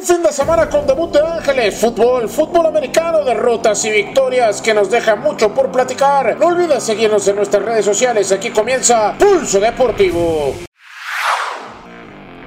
Un 0.00 0.06
fin 0.06 0.22
de 0.22 0.32
semana 0.32 0.66
con 0.70 0.86
debut 0.86 1.12
de 1.12 1.20
Ángeles, 1.20 1.78
fútbol, 1.78 2.26
fútbol 2.26 2.64
americano, 2.64 3.22
derrotas 3.22 3.84
y 3.84 3.90
victorias 3.90 4.62
que 4.62 4.72
nos 4.72 4.90
deja 4.90 5.14
mucho 5.14 5.54
por 5.54 5.70
platicar. 5.70 6.38
No 6.38 6.46
olvides 6.46 6.82
seguirnos 6.82 7.28
en 7.28 7.36
nuestras 7.36 7.62
redes 7.62 7.84
sociales. 7.84 8.32
Aquí 8.32 8.48
comienza 8.48 9.14
Pulso 9.18 9.60
Deportivo. 9.60 10.69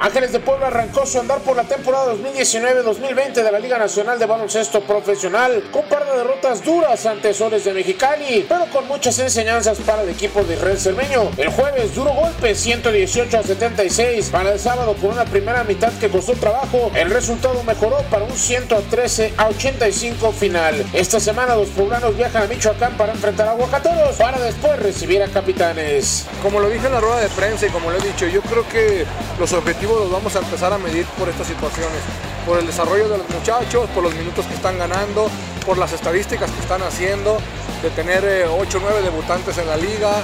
Ángeles 0.04 0.34
de 0.34 0.42
Puebla 0.42 0.68
arrancó 0.68 1.06
su 1.06 1.18
andar 1.18 1.40
por 1.40 1.56
la 1.56 1.64
temporada 1.64 2.14
2019-2020 2.16 3.36
de 3.36 3.50
la 3.50 3.58
Liga 3.58 3.78
Nacional 3.78 4.20
de 4.20 4.26
Baloncesto 4.26 4.82
Profesional 4.82 5.64
con 5.72 5.86
par 5.86 6.06
de 6.06 6.18
derrotas 6.18 6.62
duras 6.62 7.06
ante 7.06 7.34
Soles 7.34 7.64
de 7.64 7.72
Mexicali, 7.72 8.46
pero 8.50 8.66
con 8.66 8.86
muchas 8.90 9.18
enseñanzas 9.20 9.78
para 9.78 10.02
el 10.02 10.10
equipo 10.10 10.44
de 10.44 10.56
Israel 10.56 10.78
Cermeño. 10.78 11.32
El 11.38 11.48
jueves 11.52 11.96
duro 11.96 12.12
golpe 12.12 12.54
118 12.54 13.38
a 13.38 13.44
76 13.44 14.30
para 14.30 14.52
el 14.52 14.60
sábado 14.60 14.94
con 15.00 15.12
una 15.12 15.24
primera 15.24 15.64
mitad 15.64 15.94
que 15.94 16.10
costó 16.10 16.34
trabajo. 16.34 16.92
El 16.96 17.10
resultado 17.10 17.64
mejoró 17.64 18.00
para 18.12 18.26
un 18.26 18.36
113 18.36 19.36
a 19.38 19.48
85 19.48 20.34
final. 20.34 20.86
Esta 20.92 21.22
semana 21.22 21.56
los 21.56 21.70
poblanos 21.70 22.18
viajan 22.18 22.44
a 22.44 22.48
Michoacán 22.48 22.98
para 22.98 23.14
enfrentar 23.14 23.48
a 23.48 23.52
Aguacateros 23.52 24.18
para 24.18 24.38
después 24.40 24.78
recibir 24.80 25.24
a 25.24 25.28
Capitanes. 25.30 26.26
Como 26.42 26.60
lo 26.60 26.70
dije 26.70 26.88
en 26.88 26.92
la 26.92 27.00
rueda 27.00 27.22
de 27.22 27.30
prensa 27.30 27.68
y 27.68 27.70
como 27.70 27.90
lo 27.90 27.98
he 28.00 28.02
dicho, 28.02 28.28
yo 28.28 28.42
creo 28.42 28.68
que 28.68 29.06
los 29.40 29.54
objetivos 29.54 29.93
los 30.00 30.12
vamos 30.12 30.36
a 30.36 30.40
empezar 30.40 30.74
a 30.74 30.78
medir 30.78 31.06
por 31.18 31.30
estas 31.30 31.48
situaciones, 31.48 32.00
por 32.46 32.60
el 32.60 32.66
desarrollo 32.66 33.08
de 33.10 33.18
los 33.18 33.30
muchachos, 33.30 33.90
por 33.90 34.04
los 34.04 34.14
minutos 34.16 34.46
que 34.46 34.54
están 34.54 34.78
ganando, 34.78 35.30
por 35.66 35.78
las 35.78 35.94
estadísticas 35.94 36.52
que 36.52 36.60
están 36.60 36.82
haciendo, 36.84 37.38
de 37.82 37.90
tener 37.92 38.48
8 38.50 38.78
o 38.78 38.82
9 38.82 39.02
debutantes 39.02 39.58
en 39.58 39.68
la 39.68 39.78
liga. 39.78 40.22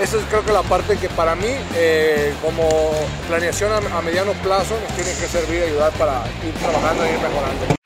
Esa 0.00 0.16
es 0.16 0.24
creo 0.30 0.44
que 0.44 0.52
la 0.52 0.62
parte 0.62 0.96
que 0.96 1.08
para 1.08 1.34
mí, 1.34 1.54
eh, 1.74 2.32
como 2.42 2.68
planeación 3.28 3.72
a, 3.72 3.98
a, 3.98 4.02
mediano 4.02 4.32
plazo, 4.42 4.78
nos 4.80 4.94
tiene 4.94 5.10
que 5.18 5.26
servir 5.26 5.60
y 5.60 5.62
ayudar 5.64 5.92
para 5.92 6.24
ir 6.46 6.54
trabajando 6.54 7.04
y 7.04 7.08
ir 7.08 7.20
mejorando. 7.20 7.79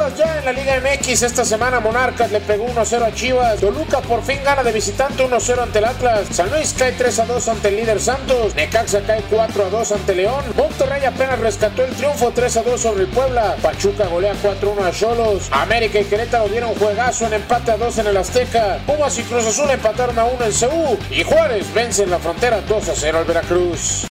10 0.00 0.14
jornadas 0.14 0.16
ya 0.16 0.38
en 0.38 0.44
la 0.44 0.52
Liga 0.52 0.80
MX. 0.80 1.22
Esta 1.22 1.44
semana 1.44 1.80
Monarcas 1.80 2.30
le 2.30 2.40
pegó 2.40 2.66
1-0 2.68 3.02
a 3.02 3.14
Chivas. 3.14 3.60
Toluca 3.60 4.00
por 4.00 4.22
fin 4.22 4.38
gana 4.42 4.62
de 4.62 4.72
visitante 4.72 5.26
1-0 5.26 5.62
ante 5.62 5.78
el 5.78 5.84
Atlas. 5.84 6.28
San 6.30 6.50
Luis 6.50 6.74
cae 6.76 6.96
3-2 6.96 7.48
ante 7.48 7.68
el 7.68 7.76
líder 7.76 8.00
Santos. 8.00 8.54
Necaxa 8.54 9.00
cae 9.02 9.22
4-2 9.30 9.92
ante 9.92 10.14
León. 10.14 10.44
Monterrey 10.56 11.04
apenas 11.04 11.38
rescató 11.38 11.84
el 11.84 11.94
triunfo 11.94 12.32
3-2 12.32 12.78
sobre 12.78 13.02
el 13.02 13.08
Puebla. 13.08 13.56
Pachuca 13.62 14.06
golea 14.06 14.34
4-1 14.42 14.84
a 14.84 14.90
Cholos. 14.92 15.48
América 15.50 16.00
y 16.00 16.04
Querétaro 16.04 16.48
dieron 16.48 16.74
juegazo 16.74 17.26
en 17.26 17.34
empate 17.34 17.72
a 17.72 17.76
2 17.76 17.98
en 17.98 18.06
el 18.06 18.16
Azteca. 18.16 18.78
Pumas 18.86 19.18
y 19.18 19.22
Cruz 19.22 19.46
Azul 19.46 19.70
empataron 19.70 20.18
a 20.18 20.24
1 20.24 20.44
en 20.44 20.52
Ceú. 20.52 20.98
Y 21.10 21.22
Juárez 21.24 21.72
vence 21.74 22.04
en 22.04 22.10
la 22.10 22.18
frontera 22.18 22.60
2-0 22.66 23.14
al 23.14 23.24
Veracruz. 23.24 24.09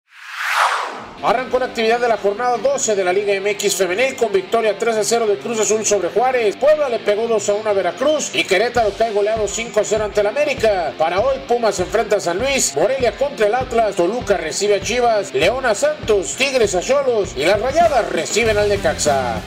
Arrancó 1.22 1.58
la 1.58 1.66
actividad 1.66 2.00
de 2.00 2.08
la 2.08 2.16
jornada 2.16 2.56
12 2.56 2.96
de 2.96 3.04
la 3.04 3.12
Liga 3.12 3.38
MX 3.38 3.76
Femenil 3.76 4.16
con 4.16 4.32
victoria 4.32 4.78
3 4.78 4.96
a 4.96 5.04
0 5.04 5.26
de 5.26 5.36
Cruz 5.36 5.60
Azul 5.60 5.84
sobre 5.84 6.08
Juárez. 6.08 6.56
Puebla 6.56 6.88
le 6.88 6.98
pegó 6.98 7.28
2 7.28 7.46
a 7.46 7.54
1 7.54 7.68
a 7.68 7.72
Veracruz 7.74 8.34
y 8.34 8.44
Querétaro 8.44 8.90
cae 8.96 9.12
goleado 9.12 9.46
5 9.46 9.80
a 9.80 9.84
0 9.84 10.04
ante 10.04 10.20
el 10.20 10.26
América. 10.28 10.94
Para 10.96 11.20
hoy 11.20 11.36
Pumas 11.46 11.78
enfrenta 11.78 12.16
a 12.16 12.20
San 12.20 12.38
Luis, 12.38 12.74
Morelia 12.74 13.12
contra 13.12 13.48
el 13.48 13.54
Atlas, 13.54 13.96
Toluca 13.96 14.38
recibe 14.38 14.76
a 14.76 14.80
Chivas, 14.80 15.34
León 15.34 15.66
a 15.66 15.74
Santos, 15.74 16.36
Tigres 16.36 16.74
a 16.74 16.80
Cholos 16.80 17.34
y 17.36 17.44
las 17.44 17.60
Rayadas 17.60 18.08
reciben 18.08 18.56
al 18.56 18.70
Necaxa. 18.70 19.42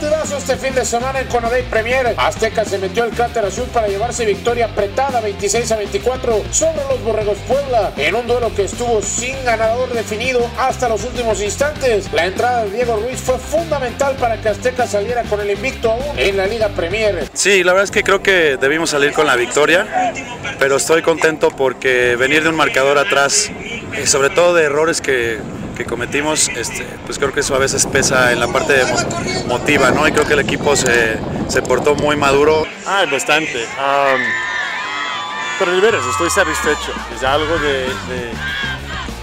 Partidazo 0.00 0.38
este 0.38 0.56
fin 0.56 0.74
de 0.74 0.86
semana 0.86 1.20
en 1.20 1.26
Conadey 1.26 1.62
Premier. 1.64 2.14
Azteca 2.16 2.64
se 2.64 2.78
metió 2.78 3.04
el 3.04 3.10
cráter 3.10 3.44
azul 3.44 3.66
para 3.66 3.86
llevarse 3.86 4.24
victoria 4.24 4.64
apretada 4.64 5.20
26 5.20 5.72
a 5.72 5.76
24 5.76 6.42
sobre 6.50 6.82
los 6.88 7.04
Borregos 7.04 7.36
Puebla 7.46 7.92
en 7.98 8.14
un 8.14 8.26
duelo 8.26 8.50
que 8.54 8.64
estuvo 8.64 9.02
sin 9.02 9.44
ganador 9.44 9.92
definido 9.92 10.40
hasta 10.56 10.88
los 10.88 11.04
últimos 11.04 11.42
instantes. 11.42 12.10
La 12.14 12.24
entrada 12.24 12.64
de 12.64 12.70
Diego 12.70 12.96
Ruiz 12.96 13.20
fue 13.20 13.38
fundamental 13.38 14.16
para 14.16 14.40
que 14.40 14.48
Azteca 14.48 14.86
saliera 14.86 15.22
con 15.24 15.38
el 15.38 15.50
invicto 15.50 15.90
aún 15.90 16.18
en 16.18 16.38
la 16.38 16.46
Liga 16.46 16.70
Premier. 16.70 17.28
Sí, 17.34 17.62
la 17.62 17.74
verdad 17.74 17.84
es 17.84 17.90
que 17.90 18.02
creo 18.02 18.22
que 18.22 18.56
debimos 18.56 18.88
salir 18.88 19.12
con 19.12 19.26
la 19.26 19.36
victoria, 19.36 20.14
pero 20.58 20.76
estoy 20.76 21.02
contento 21.02 21.50
porque 21.50 22.16
venir 22.16 22.42
de 22.42 22.48
un 22.48 22.56
marcador 22.56 22.96
atrás, 22.96 23.50
y 24.02 24.06
sobre 24.06 24.30
todo 24.30 24.54
de 24.54 24.64
errores 24.64 25.00
que 25.00 25.40
que 25.80 25.86
cometimos, 25.86 26.50
este, 26.50 26.84
pues 27.06 27.18
creo 27.18 27.32
que 27.32 27.40
eso 27.40 27.54
a 27.54 27.58
veces 27.58 27.86
pesa 27.86 28.32
en 28.32 28.40
la 28.40 28.48
parte 28.48 28.74
de 28.74 28.84
motiva, 29.46 29.90
¿no? 29.90 30.06
Y 30.06 30.12
creo 30.12 30.26
que 30.26 30.34
el 30.34 30.40
equipo 30.40 30.76
se, 30.76 31.16
se 31.48 31.62
portó 31.62 31.94
muy 31.94 32.16
maduro. 32.16 32.66
Ah, 32.86 33.06
bastante. 33.10 33.64
Um, 33.64 34.20
pero 35.58 35.72
de 35.72 35.80
veras, 35.80 36.02
estoy 36.04 36.28
satisfecho. 36.28 36.92
Es 37.16 37.22
algo 37.24 37.58
de, 37.60 37.84
de, 37.84 38.30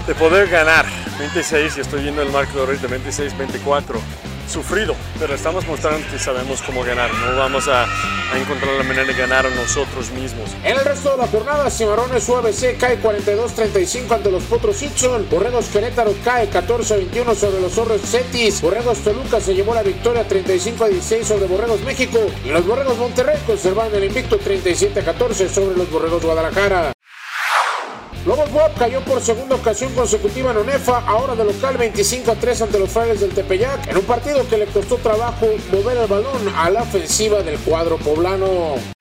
de, 0.07 0.15
poder 0.15 0.49
ganar. 0.49 0.87
26 1.19 1.77
y 1.77 1.81
estoy 1.81 2.01
viendo 2.01 2.23
el 2.23 2.31
marcador 2.31 2.69
ahorita, 2.69 2.87
26-24 2.87 3.99
sufrido, 4.47 4.95
pero 5.19 5.35
estamos 5.35 5.65
mostrando 5.67 6.05
que 6.09 6.19
sabemos 6.19 6.61
cómo 6.61 6.83
ganar. 6.83 7.13
No 7.13 7.37
vamos 7.37 7.67
a, 7.67 7.85
encontrar 8.35 8.73
la 8.75 8.83
manera 8.83 9.05
de 9.05 9.13
ganar 9.13 9.45
a 9.45 9.49
nosotros 9.49 10.11
mismos. 10.11 10.51
En 10.63 10.77
el 10.77 10.83
resto 10.83 11.11
de 11.11 11.17
la 11.17 11.27
jornada, 11.27 11.69
Cimarrones 11.69 12.27
UABC 12.27 12.77
cae 12.77 13.01
42-35 13.01 14.11
ante 14.11 14.31
los 14.31 14.43
Potros 14.43 14.81
Hitson. 14.81 15.27
Borregos 15.29 15.67
Querétaro 15.67 16.13
cae 16.23 16.49
14-21 16.49 17.35
sobre 17.35 17.61
los 17.61 17.73
Zorros 17.73 18.01
Cetis. 18.01 18.61
Borregos 18.61 18.99
Toluca 18.99 19.39
se 19.39 19.53
llevó 19.53 19.73
la 19.73 19.83
victoria 19.83 20.27
35-16 20.27 21.23
sobre 21.23 21.47
Borregos 21.47 21.81
México. 21.81 22.19
Y 22.43 22.49
los 22.49 22.65
Borregos 22.65 22.97
Monterrey 22.97 23.37
conservaron 23.45 23.95
el 23.95 24.05
invicto 24.05 24.39
37-14 24.39 25.49
sobre 25.49 25.77
los 25.77 25.89
Borregos 25.89 26.23
Guadalajara. 26.23 26.96
Lobos 28.27 28.51
Bob 28.51 28.73
cayó 28.77 28.99
por 29.05 29.21
segunda 29.21 29.55
ocasión 29.55 29.93
consecutiva 29.93 30.51
en 30.51 30.57
Onefa, 30.57 30.99
ahora 31.07 31.33
de 31.33 31.45
local 31.45 31.77
25 31.77 32.29
a 32.29 32.35
3 32.35 32.63
ante 32.63 32.77
los 32.77 32.89
Frailes 32.89 33.21
del 33.21 33.29
Tepeyac, 33.29 33.87
en 33.87 33.95
un 33.95 34.03
partido 34.03 34.45
que 34.49 34.57
le 34.57 34.65
costó 34.65 34.97
trabajo 34.97 35.47
mover 35.71 35.95
el 35.95 36.07
balón 36.07 36.53
a 36.53 36.69
la 36.69 36.81
ofensiva 36.81 37.41
del 37.41 37.57
cuadro 37.59 37.95
poblano. 37.95 38.96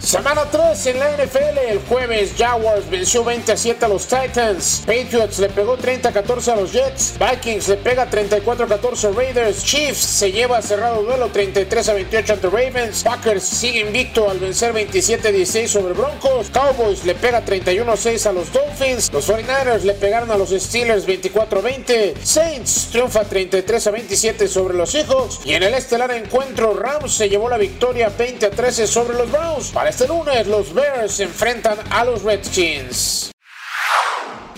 Semana 0.00 0.46
3 0.50 0.86
en 0.86 0.98
la 0.98 1.10
NFL. 1.10 1.58
El 1.68 1.78
jueves 1.80 2.32
Jaguars 2.36 2.88
venció 2.88 3.22
20 3.22 3.52
a 3.52 3.56
7 3.56 3.84
a 3.84 3.88
los 3.88 4.06
Titans. 4.06 4.82
Patriots 4.86 5.38
le 5.38 5.50
pegó 5.50 5.76
30 5.76 6.08
a 6.08 6.12
14 6.12 6.52
a 6.52 6.56
los 6.56 6.72
Jets. 6.72 7.16
Vikings 7.18 7.68
le 7.68 7.76
pega 7.76 8.08
34 8.08 8.64
a 8.64 8.68
14 8.68 9.08
a 9.08 9.10
Raiders. 9.10 9.62
Chiefs 9.62 9.98
se 9.98 10.32
lleva 10.32 10.62
cerrado 10.62 11.02
duelo 11.02 11.28
33 11.28 11.90
a 11.90 11.92
28 11.92 12.32
ante 12.32 12.48
Ravens. 12.48 13.02
Packers 13.04 13.44
sigue 13.44 13.80
invicto 13.80 14.30
al 14.30 14.38
vencer 14.38 14.72
27 14.72 15.28
a 15.28 15.32
16 15.32 15.70
sobre 15.70 15.92
Broncos. 15.92 16.48
Cowboys 16.50 17.04
le 17.04 17.14
pega 17.14 17.44
31 17.44 17.92
a 17.92 17.96
6 17.96 18.26
a 18.26 18.32
los 18.32 18.50
Dolphins. 18.54 19.12
Los 19.12 19.28
49ers 19.28 19.82
le 19.82 19.92
pegaron 19.92 20.30
a 20.30 20.38
los 20.38 20.48
Steelers 20.48 21.04
24 21.04 21.58
a 21.58 21.62
20. 21.62 22.14
Saints 22.22 22.88
triunfa 22.90 23.24
33 23.24 23.86
a 23.86 23.90
27 23.90 24.48
sobre 24.48 24.74
los 24.74 24.90
Seahawks. 24.90 25.40
Y 25.44 25.52
en 25.52 25.62
el 25.62 25.74
estelar 25.74 26.10
encuentro 26.12 26.72
Rams 26.72 27.12
se 27.12 27.28
llevó 27.28 27.50
la 27.50 27.58
victoria 27.58 28.08
20 28.08 28.46
a 28.46 28.50
13 28.50 28.86
sobre 28.86 29.18
los 29.18 29.30
Browns. 29.30 29.70
Este 29.90 30.06
lunes 30.06 30.46
los 30.46 30.72
Bears 30.72 31.14
se 31.14 31.24
enfrentan 31.24 31.76
a 31.90 32.04
los 32.04 32.22
Redskins. 32.22 33.32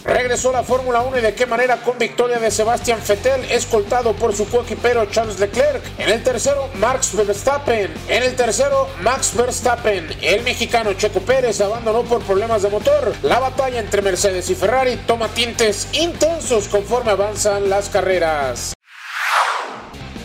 Regresó 0.04 0.52
la 0.52 0.62
Fórmula 0.62 1.00
1 1.00 1.18
y 1.18 1.22
de 1.22 1.34
qué 1.34 1.46
manera 1.46 1.78
con 1.78 1.96
victoria 1.96 2.38
de 2.38 2.50
Sebastián 2.50 3.00
Vettel, 3.08 3.50
escoltado 3.50 4.12
por 4.12 4.36
su 4.36 4.46
coequipero 4.46 5.06
Charles 5.06 5.40
Leclerc. 5.40 5.82
En 5.96 6.10
el 6.10 6.22
tercero, 6.22 6.68
Max 6.74 7.16
Verstappen. 7.16 7.94
En 8.08 8.22
el 8.22 8.36
tercero, 8.36 8.88
Max 9.00 9.32
Verstappen. 9.34 10.06
El 10.20 10.42
mexicano 10.42 10.92
Checo 10.92 11.20
Pérez 11.20 11.62
abandonó 11.62 12.02
por 12.02 12.22
problemas 12.24 12.60
de 12.60 12.68
motor. 12.68 13.14
La 13.22 13.38
batalla 13.38 13.80
entre 13.80 14.02
Mercedes 14.02 14.50
y 14.50 14.54
Ferrari 14.54 14.96
toma 15.06 15.28
tintes 15.28 15.88
intensos 15.92 16.68
conforme 16.68 17.12
avanzan 17.12 17.70
las 17.70 17.88
carreras. 17.88 18.74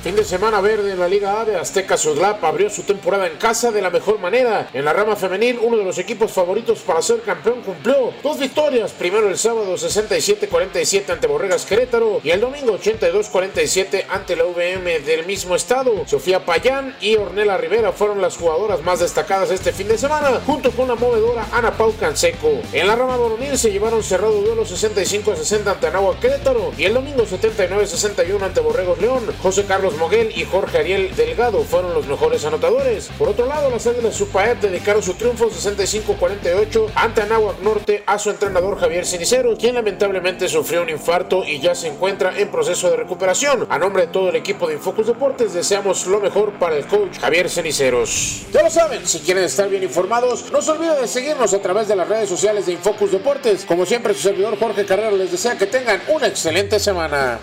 Fin 0.07 0.15
de 0.15 0.23
semana 0.23 0.61
verde 0.61 0.93
en 0.93 1.01
la 1.01 1.09
Liga 1.09 1.41
A 1.41 1.43
de 1.43 1.57
Azteca 1.57 1.97
Sudlap 1.97 2.41
abrió 2.45 2.69
su 2.69 2.83
temporada 2.83 3.27
en 3.27 3.35
casa 3.35 3.73
de 3.73 3.81
la 3.81 3.89
mejor 3.89 4.19
manera. 4.19 4.69
En 4.73 4.85
la 4.85 4.93
rama 4.93 5.17
femenil, 5.17 5.59
uno 5.61 5.75
de 5.75 5.83
los 5.83 5.97
equipos 5.97 6.31
favoritos 6.31 6.79
para 6.79 7.01
ser 7.01 7.19
campeón 7.23 7.61
cumplió 7.61 8.13
dos 8.23 8.39
victorias. 8.39 8.93
Primero 8.93 9.27
el 9.27 9.37
sábado 9.37 9.75
67-47 9.75 11.09
ante 11.09 11.27
Borregas 11.27 11.65
Querétaro 11.65 12.21
y 12.23 12.29
el 12.29 12.39
domingo 12.39 12.79
82-47 12.79 14.05
ante 14.07 14.37
la 14.37 14.45
VM 14.45 15.01
del 15.01 15.25
mismo 15.25 15.57
estado. 15.57 16.07
Sofía 16.07 16.45
Payán 16.45 16.95
y 17.01 17.17
Ornella 17.17 17.57
Rivera 17.57 17.91
fueron 17.91 18.21
las 18.21 18.37
jugadoras 18.37 18.81
más 18.83 19.01
destacadas 19.01 19.51
este 19.51 19.73
fin 19.73 19.89
de 19.89 19.97
semana, 19.97 20.39
junto 20.45 20.71
con 20.71 20.87
la 20.87 20.95
movedora 20.95 21.49
Ana 21.51 21.75
Pau 21.75 21.93
Canseco. 21.99 22.61
En 22.71 22.87
la 22.87 22.95
rama 22.95 23.17
varonil 23.17 23.57
se 23.57 23.73
llevaron 23.73 24.01
cerrado 24.01 24.39
duelo 24.41 24.63
65-60 24.63 25.67
ante 25.67 25.87
Anáhuac 25.87 26.21
Querétaro 26.21 26.71
y 26.77 26.85
el 26.85 26.93
domingo 26.93 27.23
79-61 27.23 28.41
ante 28.41 28.61
Borregos 28.61 29.01
León. 29.01 29.25
José 29.43 29.65
Carlos 29.65 29.96
Moguel 29.97 30.31
y 30.35 30.45
Jorge 30.45 30.77
Ariel 30.77 31.15
Delgado 31.15 31.63
fueron 31.63 31.93
los 31.93 32.07
mejores 32.07 32.45
anotadores. 32.45 33.09
Por 33.17 33.29
otro 33.29 33.45
lado, 33.45 33.69
las 33.69 33.85
Águilas 33.87 34.15
Supaep 34.15 34.61
dedicaron 34.61 35.01
su 35.03 35.15
triunfo 35.15 35.49
65-48 35.49 36.91
ante 36.95 37.21
Anáhuac 37.21 37.59
Norte 37.59 38.03
a 38.05 38.19
su 38.19 38.29
entrenador 38.29 38.79
Javier 38.79 39.05
Cinicero, 39.05 39.57
quien 39.57 39.75
lamentablemente 39.75 40.47
sufrió 40.47 40.83
un 40.83 40.89
infarto 40.89 41.43
y 41.43 41.59
ya 41.59 41.75
se 41.75 41.87
encuentra 41.87 42.37
en 42.37 42.49
proceso 42.49 42.89
de 42.89 42.97
recuperación. 42.97 43.67
A 43.69 43.77
nombre 43.77 44.05
de 44.05 44.11
todo 44.11 44.29
el 44.29 44.35
equipo 44.35 44.67
de 44.67 44.75
Infocus 44.75 45.07
Deportes, 45.07 45.53
deseamos 45.53 46.05
lo 46.07 46.19
mejor 46.19 46.53
para 46.53 46.75
el 46.75 46.85
coach 46.85 47.19
Javier 47.19 47.49
Ceniceros. 47.49 48.45
Ya 48.53 48.63
lo 48.63 48.69
saben, 48.69 49.05
si 49.05 49.19
quieren 49.19 49.43
estar 49.43 49.69
bien 49.69 49.83
informados, 49.83 50.51
no 50.51 50.61
se 50.61 50.71
olviden 50.71 51.01
de 51.01 51.07
seguirnos 51.07 51.53
a 51.53 51.59
través 51.59 51.87
de 51.87 51.95
las 51.95 52.07
redes 52.07 52.29
sociales 52.29 52.65
de 52.65 52.73
Infocus 52.73 53.11
Deportes. 53.11 53.65
Como 53.65 53.85
siempre, 53.85 54.13
su 54.13 54.21
servidor 54.21 54.57
Jorge 54.59 54.85
Carrero 54.85 55.17
les 55.17 55.31
desea 55.31 55.57
que 55.57 55.65
tengan 55.65 56.01
una 56.09 56.27
excelente 56.27 56.79
semana. 56.79 57.39